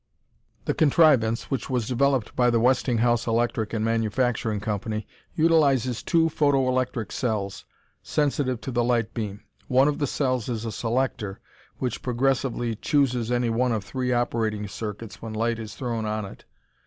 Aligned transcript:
The 0.65 0.73
contrivance, 0.73 1.51
which 1.51 1.69
was 1.69 1.87
developed 1.87 2.35
by 2.35 2.49
the 2.49 2.59
Westinghouse 2.59 3.27
Electric 3.27 3.71
and 3.71 3.85
Manufacturing 3.85 4.59
Company, 4.59 5.05
utilizes 5.35 6.01
two 6.01 6.27
photo 6.27 6.67
electric 6.67 7.11
cells, 7.11 7.65
sensitive 8.01 8.59
to 8.61 8.71
the 8.71 8.83
light 8.83 9.13
beam. 9.13 9.43
One 9.67 9.87
of 9.87 9.99
the 9.99 10.07
cells 10.07 10.49
is 10.49 10.65
a 10.65 10.71
selector, 10.71 11.39
which 11.77 12.01
progressively 12.01 12.73
chooses 12.75 13.31
any 13.31 13.51
one 13.51 13.71
of 13.71 13.83
three 13.83 14.11
operating 14.11 14.67
circuits 14.67 15.21
when 15.21 15.33
light 15.33 15.59
is 15.59 15.75
thrown 15.75 16.07
on 16.07 16.25
it. 16.25 16.45